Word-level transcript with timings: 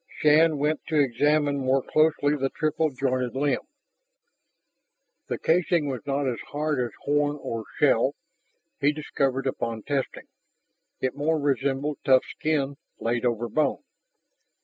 Shann 0.17 0.57
went 0.57 0.83
to 0.87 0.99
examine 0.99 1.59
more 1.59 1.83
closely 1.83 2.35
the 2.35 2.49
triple 2.49 2.89
jointed 2.89 3.35
limb. 3.35 3.61
The 5.27 5.37
casing 5.37 5.85
was 5.89 6.01
not 6.07 6.27
as 6.27 6.39
hard 6.47 6.79
as 6.83 6.89
horn 7.03 7.37
or 7.39 7.65
shell, 7.77 8.15
he 8.79 8.91
discovered 8.91 9.45
upon 9.45 9.83
testing; 9.83 10.25
it 11.01 11.15
more 11.15 11.39
resembled 11.39 11.99
tough 12.03 12.25
skin 12.25 12.77
laid 12.99 13.25
over 13.27 13.47
bone. 13.47 13.83